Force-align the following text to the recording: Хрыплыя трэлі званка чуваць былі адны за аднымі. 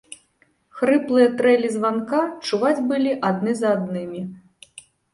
Хрыплыя 0.79 1.27
трэлі 1.41 1.69
званка 1.77 2.21
чуваць 2.47 2.75
былі 2.91 3.11
адны 3.31 3.51
за 3.63 3.67
аднымі. 3.79 4.29